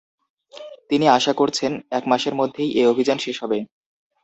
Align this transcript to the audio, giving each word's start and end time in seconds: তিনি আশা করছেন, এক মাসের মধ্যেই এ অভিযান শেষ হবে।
তিনি 0.89 1.05
আশা 1.09 1.33
করছেন, 1.33 1.71
এক 1.91 2.03
মাসের 2.07 2.33
মধ্যেই 2.35 2.69
এ 2.75 2.83
অভিযান 2.87 3.17
শেষ 3.17 3.35
হবে। 3.43 3.57